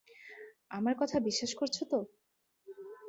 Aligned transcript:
আমার 0.71 0.95
কথা 0.99 1.17
বিশ্বাস 1.19 1.51
করছ 1.55 1.77
তো? 1.83 1.99